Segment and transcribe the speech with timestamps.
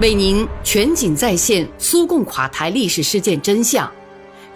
[0.00, 3.88] 为您全景再现苏共垮台历史事件真相，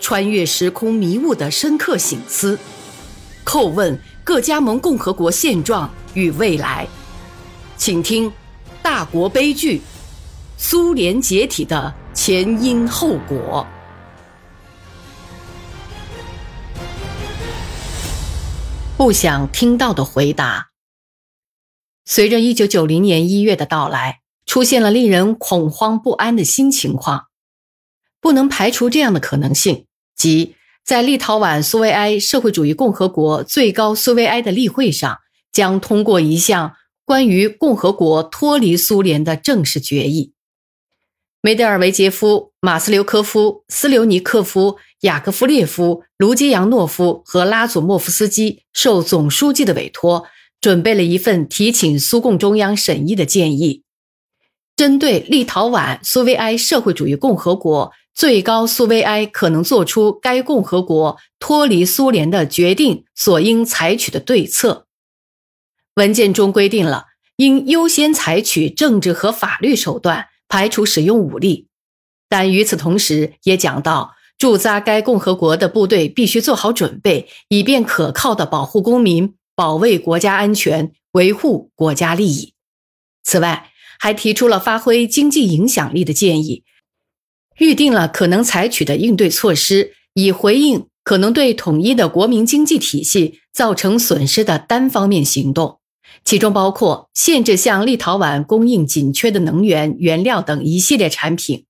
[0.00, 2.58] 穿越时空迷雾的深刻醒思，
[3.44, 6.88] 叩问各加盟共和国现状与未来。
[7.76, 8.30] 请听
[8.82, 9.82] 《大国悲剧：
[10.56, 13.66] 苏联解体的前因后果》。
[18.96, 20.70] 不想听到的回答。
[22.06, 24.20] 随着一九九零年一月的到来。
[24.46, 27.26] 出现了令人恐慌不安的新情况，
[28.20, 35.18] 不能排除这样的可能性，即在立陶宛苏维埃社会主义共和国最高苏维埃的例会上，
[35.52, 40.32] 将通过一项关于共和国脱离苏联的正式决议。
[41.42, 50.26] 梅德尔维杰夫、马斯留科夫、斯留尼克夫、雅各夫列夫、卢基扬诺夫和拉祖莫夫斯基受总书记的委托，
[50.60, 53.84] 准备了一份提请苏共中央审议的建议。
[54.76, 64.86] 针对立陶宛苏维埃社会主义共和国最高苏维埃可能做出该共和国脱离苏联的决定所应采取的对策，
[65.94, 67.06] 文件中规定了
[67.36, 71.68] 应优先采取政治和法律手段，排除使用武力。
[72.28, 82.54] 但与此同时，也讲到驻扎该共和国的部队必须做好准备，以便可靠地保护公民、保卫国家安全、维护国家利益。
[83.22, 86.64] 此外，还提出了发挥经济影响力的建议，
[87.58, 95.78] 预定了可能采取的应对措施，以回应可能对统一的国民经济体系造成损失的单方面行动，
[96.24, 101.64] 其中包括限制向立陶宛供应紧缺的能源、原料等一系列产品，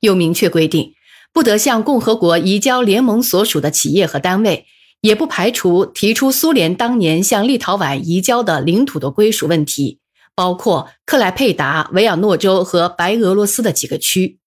[0.00, 0.94] 又明确规定
[1.32, 4.66] 不得向共和国移交联盟所属的企业和单位，
[5.00, 10.00] 也不排除提出苏联当年向立陶宛移交的领土的归属问题。
[10.34, 14.38] 包括克莱佩达、维尔诺州和白俄罗斯的几个区，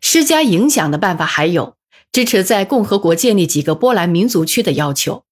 [0.00, 1.76] 施加影响的办法还有
[2.12, 5.24] 支持在共和国建立几个波兰民族区的要求。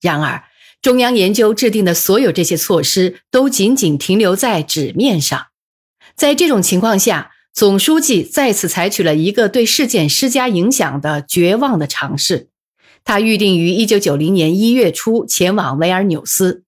[0.00, 0.44] 然而，
[0.80, 5.46] 中央研究制定的所有这些措施都仅仅停留在纸面上。
[6.14, 12.48] 在这种情况下，总书记再次采取了一个对事件施加影响的绝望的尝试。
[13.02, 16.64] 他预定于一九九零年一月初前往维尔纽斯，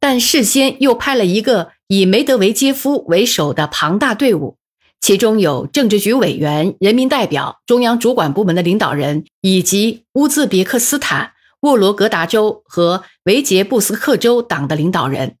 [0.00, 1.72] 但事先又派了一个。
[1.88, 4.58] 以梅德韦杰夫为首的庞大队伍，
[5.00, 11.32] 其中有政治局委员、人民代表、中央主管部门的领导人，以及乌兹别克斯坦、
[11.62, 15.38] 沃罗格达州和维捷布斯克州党的领导人。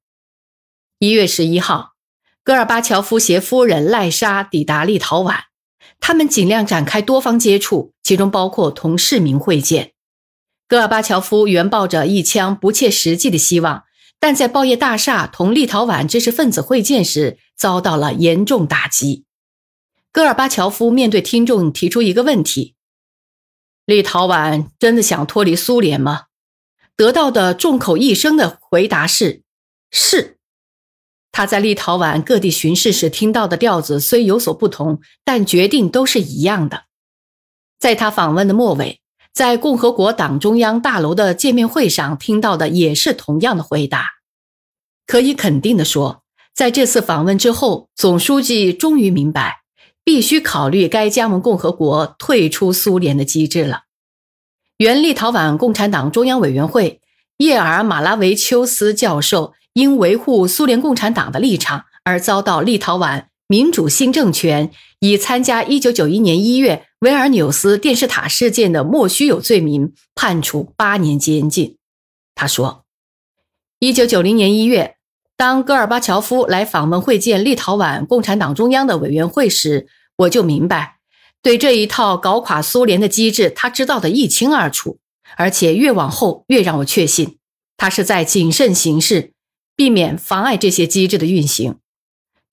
[0.98, 1.92] 一月十一号，
[2.42, 5.40] 戈尔巴乔夫携夫人赖莎抵达立陶宛，
[6.00, 9.92] 他们尽量展开多方接触，其中包括同市民会见。
[10.66, 13.84] 戈尔巴乔夫原抱着一腔不切实际的希望。
[14.20, 19.24] 但在报业大厦同立陶宛知识分子会见时，遭到了严重打击。
[20.10, 22.74] 戈尔巴乔夫面对听众提出一个问题
[23.86, 26.24] ：“立陶宛真的想脱离苏联吗？”
[26.96, 29.42] 得到的众口一声的回答是
[29.92, 30.38] ：“是。”
[31.30, 36.86] 他在立陶宛各地巡视时听到的调子虽有所不同，但决定都是一样的。
[37.78, 39.00] 在他访问的末尾。
[39.38, 44.04] 在共和国党中央大楼的见面会上听到的也是同样的回答。
[45.06, 46.24] 可以肯定地说，
[46.56, 49.60] 在这次访问之后，总书记终于明白，
[50.02, 53.82] 必须考虑该加盟共和国退出苏联的机制了。
[54.78, 57.00] 原立陶宛共产党中央委员会
[57.36, 64.70] 叶尔马拉维丘斯教授因维护苏联共产党的立场而遭到立陶宛民主新政权
[65.00, 66.84] 以参加1991年1月。
[67.00, 71.76] 维尔纽斯电视塔事件的莫须有罪名，判处八年监禁。
[72.34, 72.84] 他说
[73.78, 74.96] ：“一九九零年一月，
[75.36, 79.86] 当戈尔巴乔夫来访问会见立陶宛共产党中央的委员会时，
[80.16, 80.96] 我就明白，
[81.40, 84.98] 对这一套搞垮苏联的机制，他知道的一清二楚。
[85.36, 87.38] 而且越往后，越让我确信，
[87.76, 89.34] 他是在谨慎行事，
[89.76, 91.76] 避免妨碍这些机制的运行。”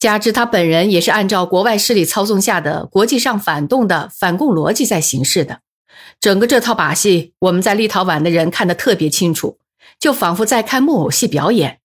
[0.06, 5.62] 加之他本人也是按照国外势力操纵下的国际上反动的反共逻辑在行事的，
[6.20, 9.58] 整个这套把戏，我们在立陶宛的人看得特别清楚，
[10.00, 11.80] 就仿佛在看木偶戏表演，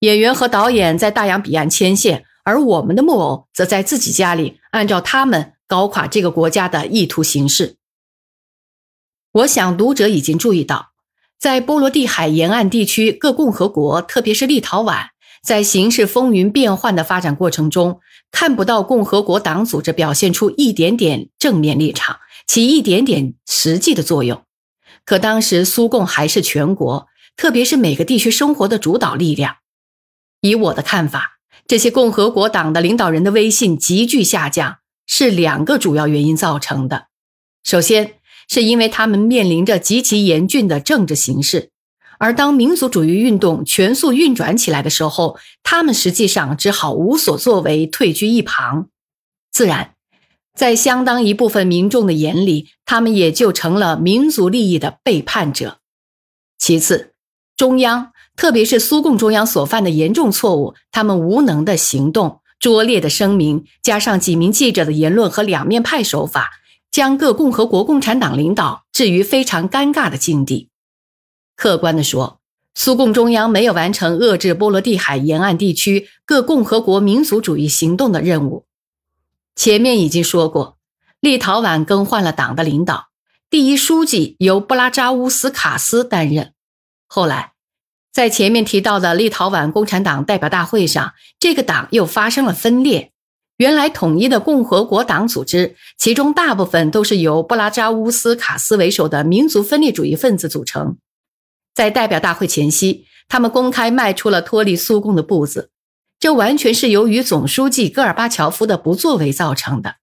[0.00, 7.76] 演员和导演在大洋彼岸牵线，而我们的木偶则在自己家里按照他们搞垮这个国家的意图行事。
[9.30, 10.88] 我想读者已经注意到，
[11.38, 15.10] 在波罗的海沿岸地区各共和国，特别是立陶宛。
[15.42, 18.00] 在形势风云变幻的发展过程中，
[18.30, 24.42] 看不到共和国党组织表现出一点点正面立场，起一点点实际的作用。
[25.04, 29.56] 可当时苏共还是全国，特别是每个地区生活的主导力量。
[30.42, 34.76] 以我的看法，这些共和国党的领导人的威信急剧下降，
[35.06, 37.06] 是两个主要原因造成的。
[37.64, 38.14] 首先，
[38.48, 41.70] 是因为他们面临着极其严峻的政治形势，
[42.20, 48.88] 而当民族主义运动全速运转起来的时候，他们实际上只好无所作为，退居一旁。
[49.50, 49.94] 自然，
[50.54, 55.78] 在相当一部分民众的眼里，他们也就成了民族利益的背叛者。
[56.58, 57.14] 其次，
[57.56, 58.12] 中央。
[58.36, 66.50] 特别是苏共中央所犯的严重错误，他们无能的行动、拙劣的声明，加上几名记者的言论和两面派手法，
[66.90, 70.70] 将各共和国共产党领导置于非常尴尬的境地。
[71.60, 72.40] 客观地说，
[72.74, 78.64] 苏共中央没有完成遏制波罗的海沿岸地区各共和国民族主义行动的任务。
[79.54, 80.78] 前面已经说过，
[81.20, 83.08] 立陶宛更换了党的领导，
[83.50, 86.54] 第一书记由布拉扎乌斯卡斯担任，
[87.06, 87.52] 后来。
[88.10, 93.12] 在前面提到的立陶宛共产党代表大会上，这个党又发生了分裂。
[93.58, 100.96] 原来统一的共和国党组织，其中大部分都是由布拉扎乌斯卡斯为首的民族分裂主义分子组成。
[101.74, 105.70] 在代表大会前夕，他们公开迈出了脱离苏共的步子，
[106.18, 109.96] 这完全是由于总书记戈尔巴乔夫的不作为造成的。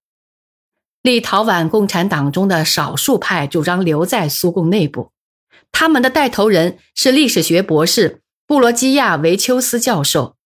[1.02, 5.12] 立陶宛共产党中的少数派主张留在苏共内部。
[5.70, 10.36] 他们的带头人是历史学博士布罗基亚维丘斯教授，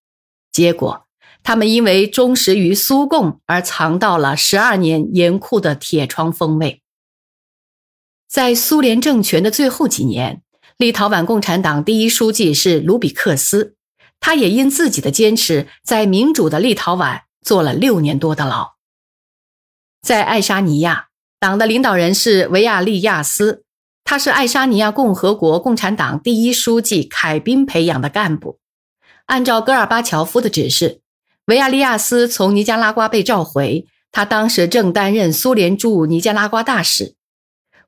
[0.51, 1.07] 结果
[1.43, 6.83] 他们因为忠实于苏共而尝到了十二年严酷的铁窗风味。
[8.29, 10.43] 在苏联政权的最后几年，
[10.83, 13.77] 立陶宛共产党第一书记是卢比克斯，
[14.19, 18.73] 他也因自己的坚持，在民主的立陶宛坐了六年多的牢。
[20.05, 21.07] 在爱沙尼亚，
[21.39, 23.63] 党的领导人是维亚利亚斯。
[24.03, 28.59] 他是爱沙尼亚共和国共产党第一书记凯宾培养的干部。
[29.27, 31.01] 按照戈尔巴乔夫的指示，
[31.47, 33.87] 维亚利亚斯从尼加拉瓜被召回。
[34.11, 37.15] 他当时正担任苏联驻尼加拉瓜大使。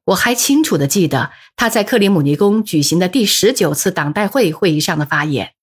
[0.06, 5.54] 我还清楚地记得他在克里姆林宫举行的第十九次党代会会议上的发言。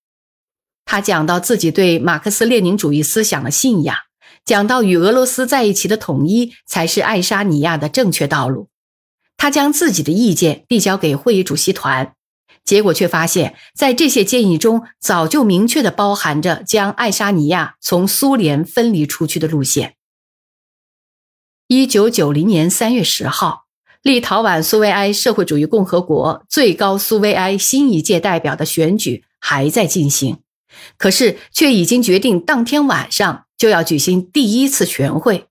[0.85, 3.95] 他讲到自己对马克思列宁主义思想的信仰，
[4.43, 8.69] 讲到与俄罗斯在一起的统一才是爱沙尼亚的正确道路。
[9.37, 12.15] 他将自己的意见递交给会议主席团，
[12.63, 19.95] 结果却发现，在这些建议中早就明确的包含着将爱沙尼亚从苏联分离出去的路线。
[21.67, 23.65] 一九九零年三月十号，
[24.03, 30.39] 立陶宛苏维埃社会主义共和国最高苏维埃新一届代表的选举还在进行，
[30.97, 35.45] 可是却已经决定当天晚上就要举行第一次全会。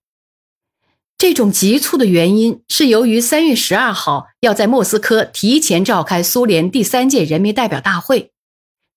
[1.17, 8.31] 这种急促的原因是由于三月十二号要在莫斯科提前召开苏联第三届人民代表大会，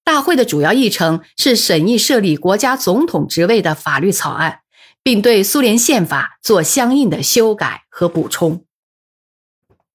[0.02, 4.60] 大会的主要议程是审议设立国家总统职位的法律草案，
[5.04, 8.64] 并对苏联宪法做相应的修改和补充。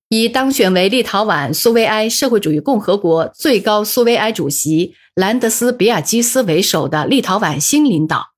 [0.10, 8.30] 以当选为立陶宛苏维埃社会主义共和国最高苏维埃主席兰德斯比亚基斯为首的立陶宛新领导，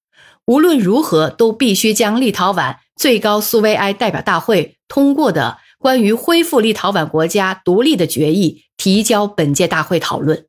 [0.45, 2.77] 无论如何都必须将立陶宛。
[2.97, 10.45] 最高苏维埃代表大会通过的关于恢复立陶宛国家独立的决议提交本届大会讨论。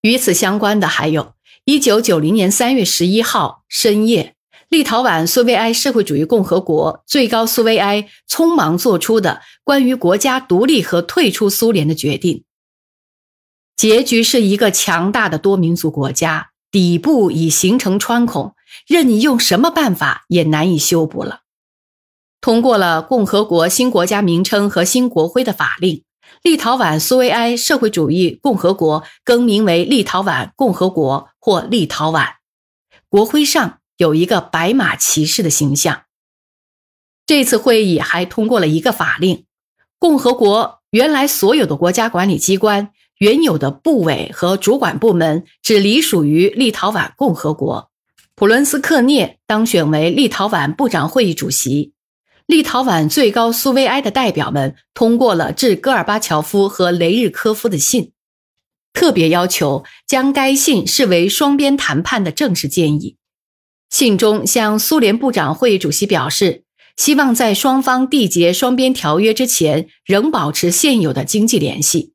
[0.00, 1.34] 与此相关的还有
[1.66, 4.36] 1990年3月11号深夜，
[4.68, 12.44] 立陶宛苏维埃社会主义共和国最高苏维埃匆忙做出的关于国家独立和退出苏联的决定。
[13.76, 18.54] 结局是一个强大的多民族国家，底部已形成穿孔。
[18.86, 21.40] 任你用什么办法也难以修补了。
[22.40, 26.04] 通过了共和国新国家名称和新国徽的法令，
[26.42, 32.34] 立陶宛苏维埃社会主义共和国更名为立陶宛共和国或立陶宛。
[33.08, 36.04] 国徽上有一个白马骑士的形象。
[37.26, 39.44] 这次会议还通过了一个法令：
[39.98, 47.90] 共和国原来所有的国家管理机关、原有的部委和主管部门只隶属于立陶宛共和国。
[48.34, 51.92] 普伦斯克涅当选为立陶宛部长会议主席。
[52.46, 58.12] 立陶宛最高苏维埃的代表们通过了致戈尔巴乔夫和雷日科夫的信，
[58.94, 63.17] 特别要求将该信视为双边谈判的正式建议。
[63.90, 66.64] 信中向苏联部长会议主席表示，
[66.96, 72.12] 希望在双方缔结双边条约之前，仍保持现有的经济联系。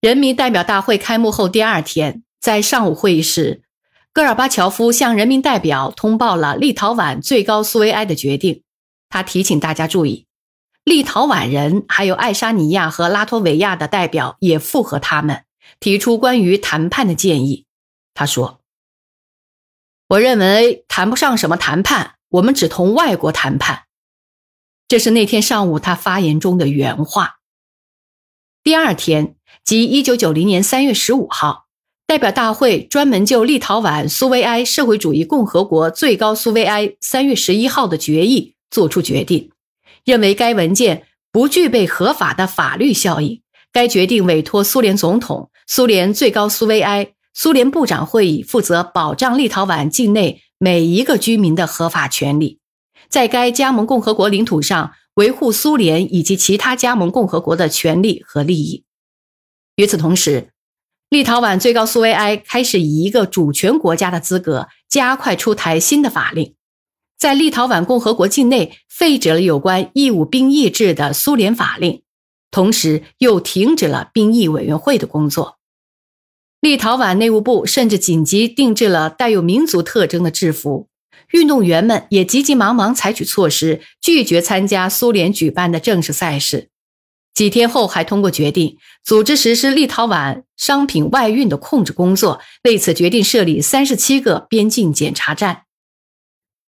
[0.00, 3.62] 人民代表大会开幕后第二天，在上午会议时。
[4.12, 8.62] 戈尔巴乔夫向人民代表通报了立陶宛最高苏维埃的决定。
[9.08, 10.26] 他提醒大家注意，
[10.82, 15.44] 立陶宛人还有爱沙尼亚和拉脱维亚的代表也附和他们，
[15.78, 17.66] 提出关于谈判的建议。
[18.12, 18.59] 他说
[20.10, 23.84] ：“我认为谈不上什么谈判，我们只同外国谈判。
[24.88, 27.36] 这是那天上午他发言中的原话。
[28.64, 31.66] 第二天，即一九九零年三月十五号，
[32.08, 39.52] 代表大会专门就立陶宛苏维埃社会主义共和国最高苏维埃三月十一号的决议作出决定，
[40.04, 43.40] 认为该文件不具备合法的法律效应。
[43.70, 52.60] 该决定委托苏联总统、苏联最高苏维埃、苏联部长会议负责保障立陶宛境内每一个居民的合法权利，
[53.08, 54.92] 在该加盟共和国领土上。
[55.14, 58.84] 维护苏联以及其他加盟共和国的权利和利益。
[59.76, 60.50] 与此同时，
[61.08, 66.54] 立陶宛最高苏维埃开始以一个主权国家的资格，加快出台新的法令，
[67.18, 72.02] 在立陶宛共和国境内废止了有关义务兵役制的苏联法令，
[72.50, 75.59] 同时又停止了兵役委员会的工作。
[76.60, 80.88] 立陶宛内务部甚至紧急定制了带有民族特征的制服。
[81.32, 86.68] 运动员们也急急忙忙采取措施，拒绝参加苏联举办的正式赛事。
[87.32, 95.62] 几天后，还通过决定组织实施立陶宛商品外运的控制工作，为此决定设立三十七个边境检查站。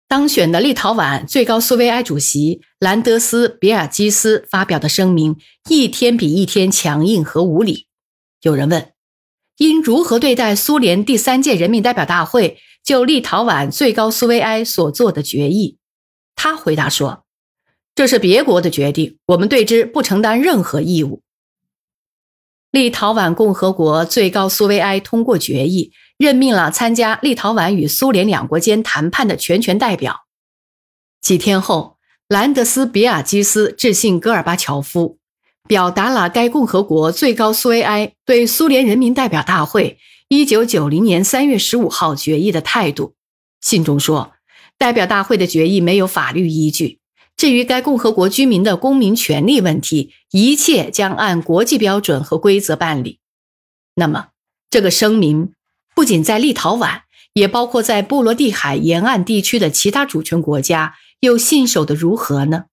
[0.09, 5.37] 当选的立陶宛最高苏维埃主席兰德斯比尔基斯发表的声明，
[5.69, 7.89] 一天比一天强硬和无理。
[8.43, 8.92] 有人问：
[9.63, 12.59] 应如何对待苏联第三届人民代表大会？
[12.83, 15.79] 就立陶宛最高苏维埃所做的决议，
[16.35, 17.25] 他回答说
[17.95, 21.23] ：“这是别国的决定，我们对之不承担任何义务。”
[22.73, 30.23] 立陶宛共和国最高苏维埃通过决议，任命了参加立陶宛与苏联两国间谈判的全权代表。
[31.21, 35.19] 几天后，兰德斯比亚基斯致信戈尔巴乔夫，
[35.69, 39.99] 表达了该共和国最高苏维埃对苏联人民代表大会。
[40.29, 43.15] 一九九零年三月十五号决议的态度，
[43.61, 44.33] 信中说，
[44.79, 47.01] 代表大会的决议没有法律依据。
[47.37, 53.19] 至于该共和国居民的公民权利问题，一切将按国际标准和规则办理。
[53.95, 54.29] 那么，
[54.71, 55.53] 这个声明
[55.95, 57.03] 不仅在立陶宛，
[57.35, 62.65] 也包括在波罗的海沿岸地区的其他主权国家，又信守的如何呢？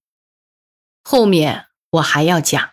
[1.04, 2.70] 后面我还要讲。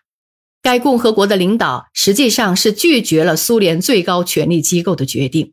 [0.66, 5.52] 该共和国的领导实际上是拒绝了苏联最高权力机构的决定，